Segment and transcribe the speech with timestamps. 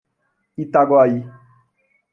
[0.63, 1.13] Itaguaí